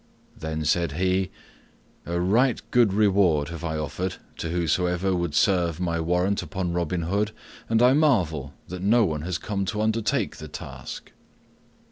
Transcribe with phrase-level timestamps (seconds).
[0.35, 1.29] Then said he,
[2.07, 7.03] "A right good reward have I offered to whosoever would serve my warrant upon Robin
[7.03, 7.29] Hood,
[7.69, 11.11] and I marvel that no one has come to undertake the task."